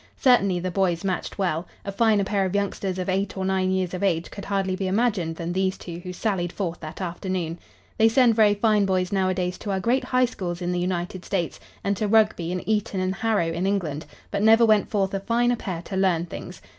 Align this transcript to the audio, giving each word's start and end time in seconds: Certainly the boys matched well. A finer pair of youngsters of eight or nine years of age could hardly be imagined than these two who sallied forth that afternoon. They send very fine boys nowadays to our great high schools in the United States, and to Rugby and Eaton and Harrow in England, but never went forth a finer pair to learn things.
Certainly 0.17 0.61
the 0.61 0.71
boys 0.71 1.03
matched 1.03 1.37
well. 1.37 1.67
A 1.85 1.91
finer 1.91 2.23
pair 2.23 2.43
of 2.43 2.55
youngsters 2.55 2.97
of 2.97 3.07
eight 3.07 3.37
or 3.37 3.45
nine 3.45 3.69
years 3.69 3.93
of 3.93 4.01
age 4.01 4.31
could 4.31 4.45
hardly 4.45 4.75
be 4.75 4.87
imagined 4.87 5.35
than 5.35 5.53
these 5.53 5.77
two 5.77 5.99
who 5.99 6.11
sallied 6.11 6.51
forth 6.51 6.79
that 6.79 7.01
afternoon. 7.01 7.59
They 7.99 8.09
send 8.09 8.33
very 8.33 8.55
fine 8.55 8.87
boys 8.87 9.11
nowadays 9.11 9.59
to 9.59 9.69
our 9.69 9.79
great 9.79 10.05
high 10.05 10.25
schools 10.25 10.59
in 10.59 10.71
the 10.71 10.79
United 10.79 11.23
States, 11.23 11.59
and 11.83 11.95
to 11.97 12.07
Rugby 12.07 12.51
and 12.51 12.67
Eaton 12.67 12.99
and 12.99 13.13
Harrow 13.13 13.51
in 13.51 13.67
England, 13.67 14.07
but 14.31 14.41
never 14.41 14.65
went 14.65 14.89
forth 14.89 15.13
a 15.13 15.19
finer 15.19 15.55
pair 15.55 15.83
to 15.83 15.95
learn 15.95 16.25
things. 16.25 16.63